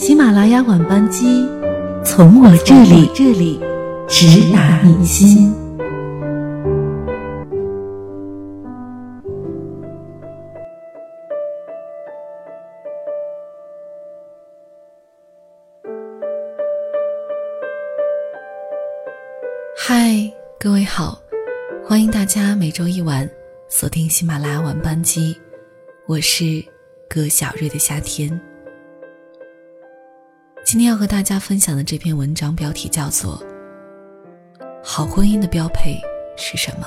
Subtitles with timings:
[0.00, 1.46] 喜马拉雅晚班机，
[2.02, 3.60] 从我这里这里
[4.08, 5.54] 直达你心。
[19.76, 21.20] 嗨，各位好，
[21.84, 23.28] 欢迎大家每周一晚
[23.68, 25.38] 锁定喜马拉雅晚班机，
[26.06, 26.64] 我是
[27.06, 28.40] 葛小瑞的夏天。
[30.72, 33.42] 今天要和大家分享的这篇文章标题叫做
[34.84, 36.00] 《好婚姻的标配
[36.36, 36.86] 是什么》。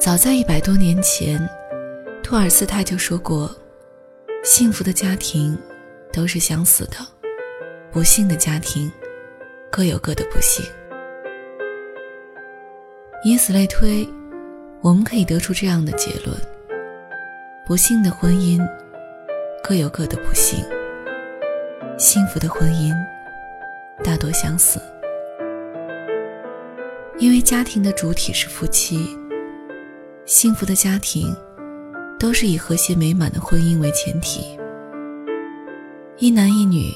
[0.00, 1.38] 早在一百多年前，
[2.22, 3.54] 托尔斯泰就说过
[4.42, 5.54] ：“幸福的家庭
[6.10, 6.96] 都是相似的，
[7.92, 8.90] 不幸的家庭
[9.70, 10.64] 各有各的不幸。”
[13.22, 14.08] 以此类推，
[14.80, 16.34] 我们可以得出这样的结论：
[17.66, 18.66] 不幸的婚姻。
[19.62, 20.64] 各有各的不幸，
[21.96, 22.92] 幸福的婚姻
[24.02, 24.80] 大多相似，
[27.18, 29.16] 因为家庭的主体是夫妻。
[30.24, 31.36] 幸福的家庭
[32.18, 34.58] 都是以和谐美满的婚姻为前提，
[36.18, 36.92] 一男一女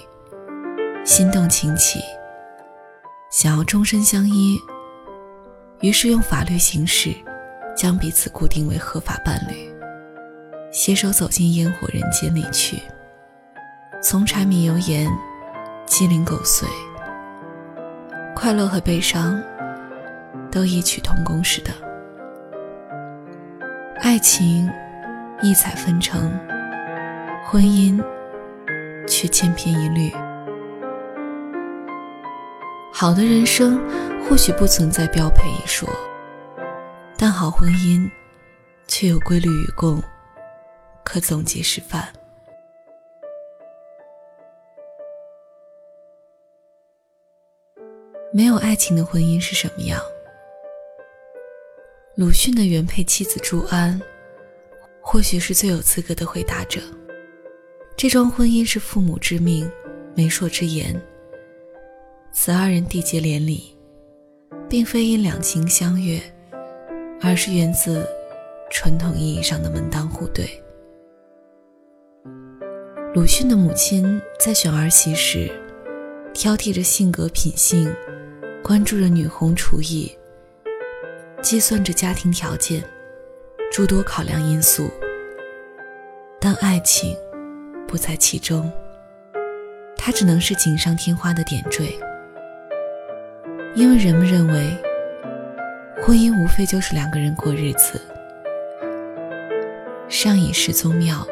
[1.04, 2.00] 心动情起，
[3.30, 4.58] 想要终身相依，
[5.80, 7.14] 于是用法律形式
[7.76, 9.73] 将彼此固定为合法伴侣。
[10.74, 12.82] 携手走进烟火人间里去，
[14.02, 15.08] 从柴米油盐、
[15.86, 16.68] 鸡零狗碎、
[18.34, 19.40] 快乐和悲伤，
[20.50, 21.70] 都异曲同工似的。
[24.00, 24.68] 爱情
[25.42, 26.36] 异彩纷呈，
[27.46, 28.02] 婚姻
[29.06, 30.12] 却千篇一律。
[32.92, 33.80] 好的人生
[34.24, 35.88] 或许不存在标配一说，
[37.16, 38.10] 但好婚姻
[38.88, 40.02] 却有规律与共。
[41.04, 42.08] 可总结示范。
[48.32, 50.00] 没有爱情的婚姻是什么样？
[52.16, 54.00] 鲁迅的原配妻子朱安，
[55.00, 56.80] 或许是最有资格的回答者。
[57.96, 59.70] 这桩婚姻是父母之命、
[60.16, 61.00] 媒妁之言，
[62.32, 63.76] 此二人缔结连理，
[64.68, 66.20] 并非因两情相悦，
[67.20, 68.04] 而是源自
[68.68, 70.60] 传统意义上的门当户对。
[73.14, 75.48] 鲁迅的母亲在选儿媳时，
[76.32, 77.94] 挑剔着性格品性，
[78.60, 80.10] 关注着女红厨艺，
[81.40, 82.82] 计算着家庭条件，
[83.70, 84.90] 诸多考量因素。
[86.40, 87.16] 但爱情
[87.86, 88.68] 不在其中，
[89.96, 91.96] 它只能是锦上添花的点缀。
[93.76, 94.76] 因为人们认为，
[96.02, 98.00] 婚姻无非就是两个人过日子，
[100.08, 101.24] 上以事宗庙。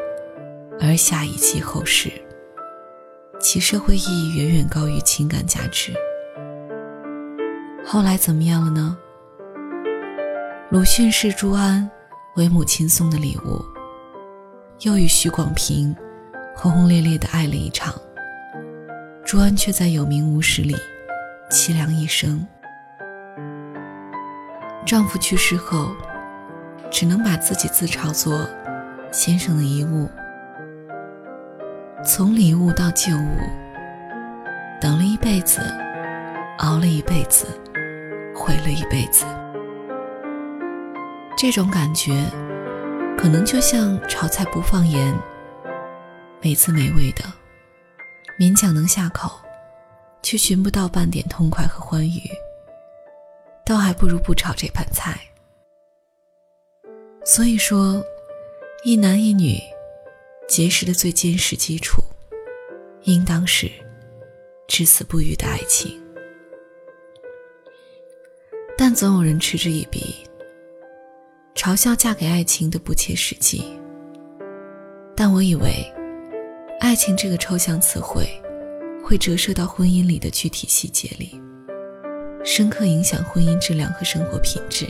[0.79, 2.11] 而下以继后世，
[3.39, 5.93] 其社会意义远远高于情感价值。
[7.85, 8.97] 后来怎么样了呢？
[10.69, 11.89] 鲁迅视朱安
[12.35, 13.63] 为母亲送的礼物，
[14.81, 15.95] 又与许广平
[16.55, 17.93] 轰轰烈烈的爱了一场。
[19.23, 20.75] 朱安却在有名无实里
[21.49, 22.45] 凄凉一生。
[24.85, 25.95] 丈夫去世后，
[26.91, 28.47] 只能把自己自嘲作
[29.11, 30.09] 先生的遗物。
[32.05, 33.37] 从礼物到旧物，
[34.81, 35.61] 等了一辈子，
[36.57, 37.47] 熬了一辈子，
[38.35, 39.25] 毁了一辈子。
[41.37, 42.25] 这种感觉，
[43.17, 45.17] 可能就像炒菜不放盐，
[46.41, 47.23] 美滋美味的，
[48.37, 49.39] 勉强能下口，
[50.21, 52.19] 却寻不到半点痛快和欢愉，
[53.65, 55.17] 倒还不如不炒这盘菜。
[57.23, 58.03] 所以说，
[58.83, 59.57] 一男一女。
[60.53, 62.03] 结识的最坚实基础，
[63.05, 63.67] 应当是
[64.67, 65.99] 至死不渝的爱情。
[68.77, 70.15] 但总有人嗤之以鼻，
[71.55, 73.63] 嘲笑嫁给爱情的不切实际。
[75.15, 75.91] 但我以为，
[76.79, 78.29] 爱情这个抽象词汇，
[79.03, 81.41] 会折射到婚姻里的具体细节里，
[82.45, 84.85] 深刻影响婚姻质量和生活品质。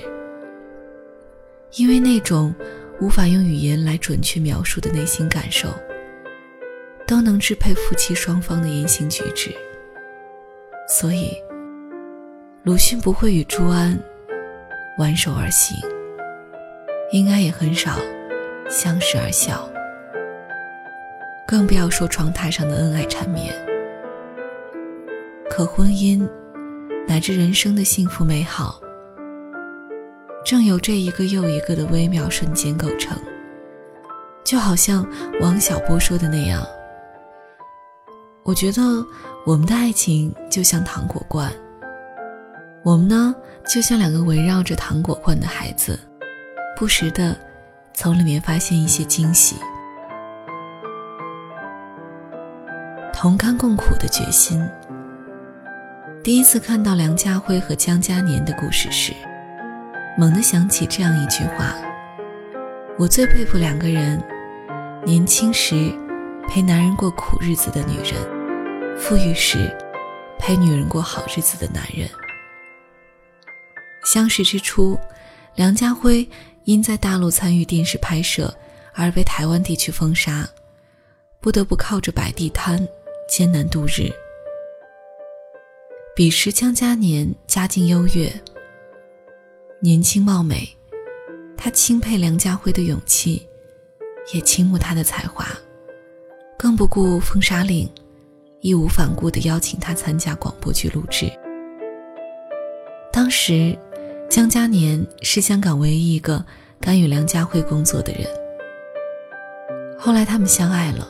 [1.77, 2.53] 因为那种。
[2.99, 5.69] 无法用语言来准确描述的内心感受，
[7.05, 9.53] 都能支配夫妻双方的言行举止。
[10.87, 11.33] 所以，
[12.63, 13.97] 鲁迅不会与朱安
[14.99, 15.75] 挽手而行，
[17.11, 17.97] 应该也很少
[18.69, 19.69] 相视而笑，
[21.47, 23.53] 更不要说床榻上的恩爱缠绵。
[25.49, 26.27] 可婚姻
[27.07, 28.82] 乃至人生的幸福美好。
[30.43, 33.17] 正由这一个又一个的微妙瞬间构成，
[34.43, 35.07] 就好像
[35.39, 36.61] 王小波说的那样，
[38.43, 38.81] 我觉得
[39.45, 41.49] 我们的爱情就像糖果罐，
[42.83, 43.33] 我们呢
[43.65, 45.97] 就像两个围绕着糖果罐的孩子，
[46.77, 47.35] 不时的
[47.93, 49.55] 从里面发现一些惊喜。
[53.13, 54.61] 同甘共苦的决心。
[56.21, 59.13] 第一次看到梁家辉和江嘉年的故事时，
[60.15, 61.75] 猛地想起这样一句话：
[62.99, 64.21] 我最佩服两个人。
[65.05, 65.91] 年轻时
[66.47, 69.75] 陪男人过苦日子的女人，富裕时
[70.39, 72.07] 陪女人过好日子的男人。
[74.05, 74.97] 相识之初，
[75.55, 76.25] 梁家辉
[76.63, 78.55] 因在大陆参与电视拍摄
[78.93, 80.47] 而被台湾地区封杀，
[81.41, 82.87] 不得不靠着摆地摊
[83.27, 84.09] 艰难度日。
[86.15, 88.31] 彼时江嘉年家境优越，
[89.85, 90.65] 年轻貌美，
[91.57, 93.45] 他钦佩梁家辉的勇气。
[94.33, 95.45] 也倾慕他的才华，
[96.57, 97.85] 更不顾封杀令，
[98.61, 101.29] 义无反顾地邀请他参加广播剧录制。
[103.11, 103.77] 当时，
[104.29, 106.45] 江嘉年是香港唯一一个
[106.79, 108.25] 敢与梁家辉工作的人。
[109.99, 111.05] 后来他们相爱了，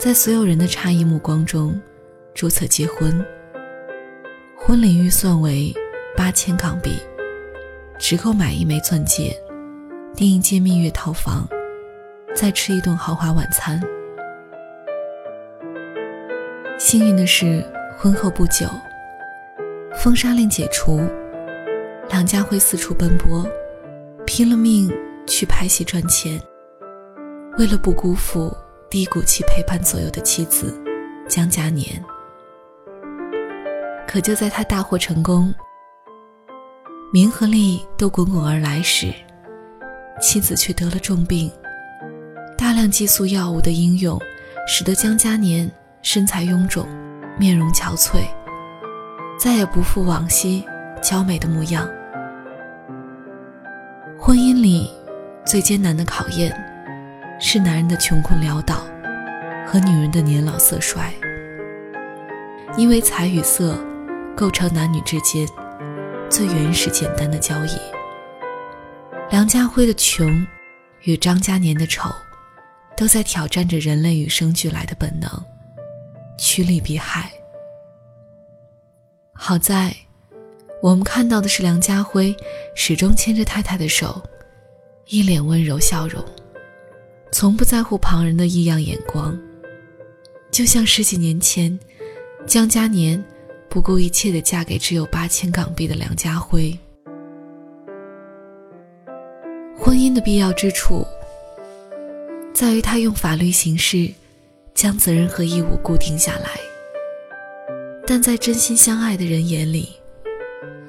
[0.00, 1.78] 在所有人的诧异目光中，
[2.32, 3.22] 注册结婚。
[4.56, 5.74] 婚礼预算为
[6.16, 6.96] 八千港币，
[8.06, 9.34] 只够买一枚钻戒，
[10.14, 11.48] 订一间蜜月套房。
[12.34, 13.80] 再吃一顿豪华晚餐。
[16.78, 17.64] 幸运的是，
[17.96, 18.66] 婚后不久，
[19.94, 21.00] 封杀令解除，
[22.10, 23.48] 梁家辉四处奔波，
[24.26, 24.92] 拼了命
[25.26, 26.38] 去拍戏赚钱。
[27.56, 28.54] 为了不辜负
[28.90, 30.78] 低谷期陪伴左右的妻子
[31.26, 32.04] 江嘉年，
[34.06, 35.54] 可就在他大获成功，
[37.14, 39.14] 名和利都滚滚而来时，
[40.20, 41.48] 妻子却得了重病。
[42.58, 44.20] 大量激素药物的应用，
[44.66, 45.70] 使得江嘉年
[46.02, 46.84] 身材臃肿，
[47.38, 48.24] 面容憔悴，
[49.38, 50.64] 再也不复往昔
[51.00, 51.88] 娇美的模样。
[54.18, 54.90] 婚姻里
[55.46, 56.52] 最艰难的考验，
[57.38, 58.78] 是男人的穷困潦倒
[59.64, 61.14] 和女人的年老色衰。
[62.76, 63.78] 因为财与色，
[64.34, 65.46] 构成男女之间
[66.34, 67.78] 最原始简单的交易。
[69.30, 70.44] 梁家辉的穷，
[71.02, 72.10] 与张嘉年的丑。
[72.96, 75.30] 都在挑战着人类与生俱来的本能，
[76.36, 77.30] 趋利避害。
[79.32, 79.94] 好在，
[80.82, 82.34] 我们看到的是梁家辉
[82.74, 84.20] 始终牵着太太的手，
[85.06, 86.20] 一脸温柔笑容，
[87.30, 89.38] 从不在乎旁人的异样眼光，
[90.50, 91.78] 就像十几年前，
[92.44, 93.22] 江嘉年
[93.74, 96.78] 不顾一切的嫁给只有八千港币的梁家辉。
[99.76, 101.04] 婚姻的必要之处。
[102.54, 104.08] 在于他用法律形式
[104.74, 106.50] 将责任和义务固定下来，
[108.06, 109.96] 但在真心相爱的人眼里，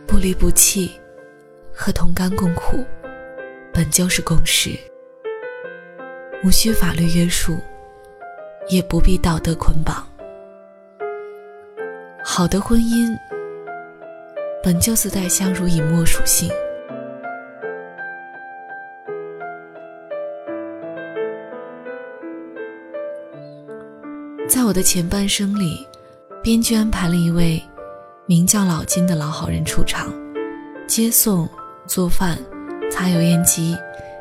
[0.05, 0.91] 不离不弃
[1.73, 2.85] 和同甘共苦
[3.73, 4.77] 本就是共识，
[6.43, 7.57] 无需法律约束，
[8.69, 10.07] 也不必道德捆绑。
[12.37, 13.17] 好的婚姻
[14.61, 16.49] 本就自带相濡以沫属性。
[24.49, 25.87] 在我的前半生里，
[26.43, 27.63] 编剧安排了一位
[28.25, 30.13] 名叫老金的老好人出场，
[30.85, 31.47] 接送、
[31.87, 32.37] 做饭、
[32.91, 33.77] 擦油烟机、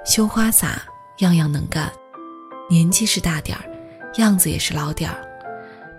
[0.07, 0.81] 修花洒，
[1.19, 1.91] 样样能干。
[2.71, 3.65] 年纪是大点儿，
[4.19, 5.17] 样子也是老点儿，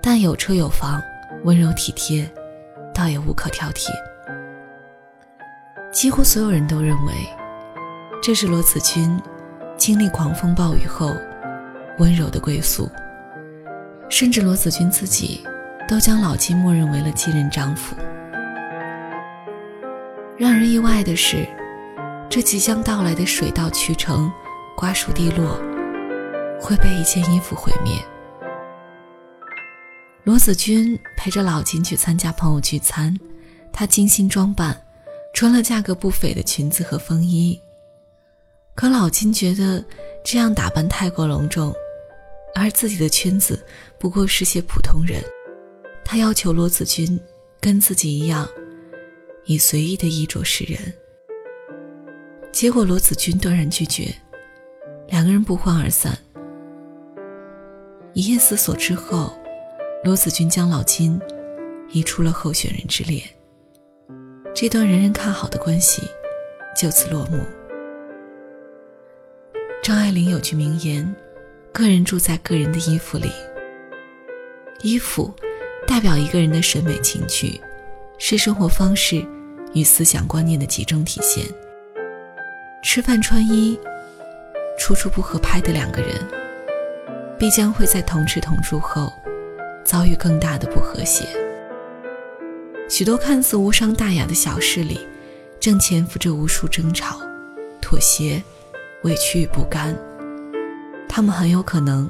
[0.01, 1.03] 但有车有房，
[1.45, 2.27] 温柔体贴，
[2.91, 3.89] 倒也无可挑剔。
[5.93, 7.13] 几乎所有人都认为，
[8.19, 9.21] 这是罗子君
[9.77, 11.11] 经历狂风暴雨后
[11.99, 12.89] 温柔的归宿。
[14.09, 15.45] 甚至罗子君自己
[15.87, 17.95] 都将老金默认为了继任丈夫。
[20.35, 21.47] 让人意外的是，
[22.27, 24.31] 这即将到来的水到渠成、
[24.75, 25.59] 瓜熟蒂落，
[26.59, 27.93] 会被一件衣服毁灭。
[30.25, 33.15] 罗子君陪着老金去参加朋友聚餐，
[33.71, 34.75] 她精心装扮，
[35.35, 37.61] 穿了价格不菲的裙子和风衣。
[38.73, 39.85] 可老金觉得
[40.23, 41.71] 这样打扮太过隆重。
[42.55, 43.63] 而自己的圈子
[43.99, 45.21] 不过是些普通人，
[46.03, 47.19] 他要求罗子君
[47.59, 48.49] 跟自己一样，
[49.43, 50.79] 以随意的衣着示人。
[52.51, 54.11] 结果罗子君断然拒绝，
[55.09, 56.17] 两个人不欢而散。
[58.13, 59.37] 一夜思索之后，
[60.05, 61.19] 罗子君将老金
[61.89, 63.23] 移出了候选人之列，
[64.53, 66.03] 这段人人看好的关系
[66.77, 67.39] 就此落幕。
[69.81, 71.03] 张爱玲有句名言
[71.73, 73.31] ：“个人住在个人的衣服里。”
[74.83, 75.33] 衣服
[75.87, 77.59] 代表一个人的审美情趣，
[78.19, 79.25] 是生活方式
[79.73, 81.43] 与思想观念的集中体现。
[82.83, 83.75] 吃饭穿衣，
[84.77, 86.23] 处处不合拍的两个人，
[87.39, 89.11] 必将会在同吃同住后
[89.85, 91.25] 遭遇更大的不和谐。
[92.89, 94.99] 许多看似无伤大雅的小事里，
[95.59, 97.19] 正潜伏着无数争吵、
[97.79, 98.43] 妥协、
[99.03, 99.95] 委屈与不甘。
[101.07, 102.09] 他们很有可能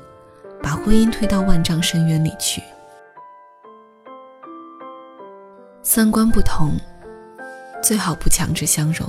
[0.63, 2.61] 把婚姻推到万丈深渊里去。
[5.83, 6.71] 三观不同，
[7.83, 9.07] 最好不强制相容。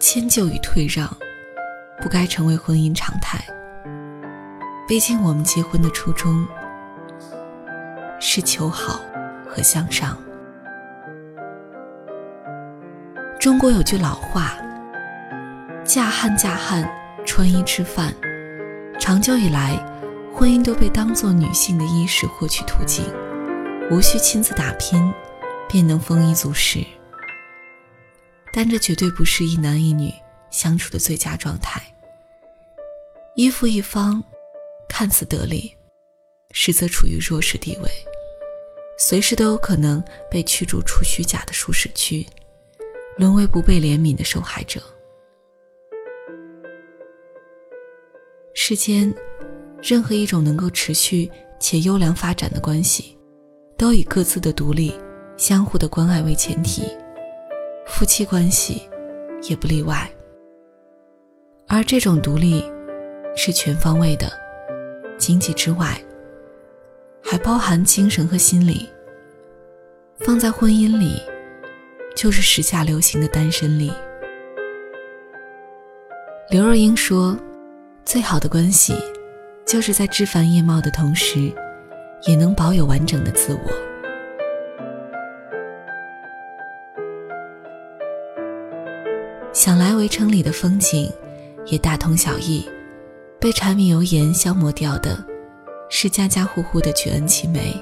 [0.00, 1.08] 迁就与退让，
[2.00, 3.44] 不该成为婚姻常态。
[4.86, 6.46] 毕竟，我们结婚的初衷
[8.30, 9.00] 是求好
[9.48, 10.14] 和向上。
[13.40, 14.58] 中国有句老话
[15.82, 16.86] ：“嫁汉嫁汉，
[17.24, 18.14] 穿衣吃饭。”
[19.00, 19.82] 长久以来，
[20.34, 23.02] 婚姻都被当作女性的衣食获取途径，
[23.90, 25.10] 无需亲自打拼，
[25.66, 26.84] 便能丰衣足食。
[28.52, 30.12] 但这绝对不是一男一女
[30.50, 31.80] 相处的最佳状态。
[33.36, 34.22] 依附一方，
[34.86, 35.74] 看似得力，
[36.50, 37.90] 实则处于弱势地位，
[39.00, 42.26] 随时都有可能被驱逐出虚假的舒适区，
[43.16, 44.82] 沦为不被怜悯的受害者。
[48.54, 49.14] 世间，
[49.80, 53.16] 任何一种能够持续且优良发展的关系，
[53.76, 54.92] 都以各自的独立、
[55.36, 56.82] 相互的关爱为前提。
[57.86, 58.82] 夫妻关系
[59.48, 60.10] 也不例外，
[61.68, 62.64] 而这种独立
[63.36, 64.30] 是全方位的，
[65.16, 65.98] 经济之外，
[67.22, 68.88] 还包含精神和心理。
[70.20, 71.22] 放在婚姻里，
[72.16, 73.92] 就是时下流行的单身力。
[76.50, 77.38] 刘若英说
[78.04, 78.94] ：“最好的关系，
[79.66, 81.52] 就是在枝繁叶茂的同时，
[82.26, 83.60] 也能保有完整的自我。”
[89.52, 91.12] 想来围城里的风景，
[91.66, 92.68] 也大同小异。
[93.40, 95.16] 被柴米油盐消磨掉的，
[95.90, 97.74] 是家家户户的举恩齐眉，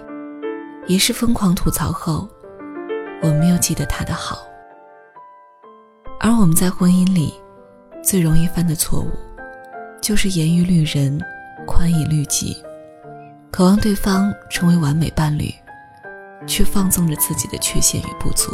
[0.86, 2.28] 也是疯狂吐槽后，
[3.20, 4.38] 我们又记得他的好。
[6.20, 7.34] 而我们在婚姻里，
[8.02, 9.10] 最容易犯的错误，
[10.00, 11.20] 就是严于律人，
[11.66, 12.56] 宽以律己，
[13.50, 15.52] 渴望对方成为完美伴侣，
[16.46, 18.52] 却放纵着自己的缺陷与不足。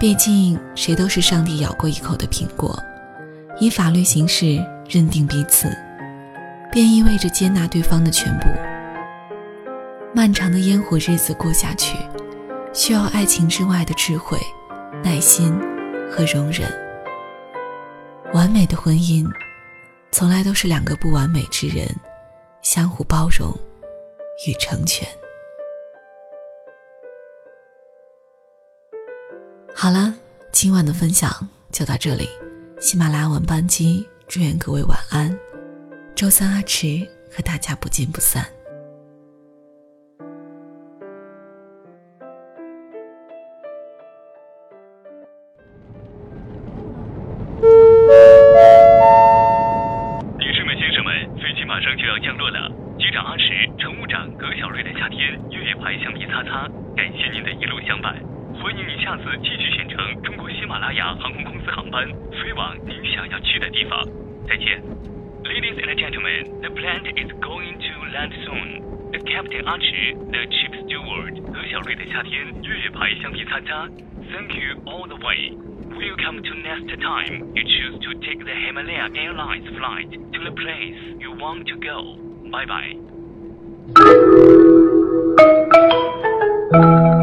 [0.00, 2.76] 毕竟，谁都是上帝咬过一口的苹果，
[3.60, 4.56] 以法律形式
[4.88, 5.68] 认定彼此，
[6.72, 8.48] 便意味着接纳对方的全部。
[10.14, 11.98] 漫长的烟火日子过下去，
[12.72, 14.38] 需要爱情之外的智慧、
[15.04, 15.52] 耐心
[16.10, 16.66] 和容忍。
[18.32, 19.30] 完美的婚姻，
[20.10, 21.86] 从来都是两个不完美之人
[22.62, 23.54] 相互包容
[24.46, 25.06] 与成全。
[29.74, 30.14] 好了，
[30.52, 31.30] 今晚的分享
[31.70, 32.26] 就到这里。
[32.80, 35.38] 喜马拉雅晚班机，祝愿各位晚安。
[36.22, 36.86] 周三阿迟
[37.34, 38.46] 和大家不见不散。
[50.38, 51.12] 女士们、先生们，
[51.42, 52.70] 飞机马上就要降落了。
[53.00, 55.18] 机长阿迟，乘务长葛小瑞的夏天
[55.50, 58.14] 越野牌橡皮擦擦，感谢您的一路相伴。
[58.62, 63.98] 欢迎您下次继续选乘中国喜马拉雅航空公司航班，飞往您想要去的地方。
[64.46, 64.80] 再见。
[65.42, 69.10] Ladies and gentlemen, the plant is going to land soon.
[69.10, 73.88] The Captain Archie, the chief steward, 和小瑞的夏天越牌相继参加。
[74.32, 75.52] Thank you all the way.
[75.90, 77.52] Welcome to next time.
[77.54, 82.16] You choose to take the Himalaya Airlines flight to the place you want to go.
[82.50, 82.66] Bye
[86.72, 87.18] bye.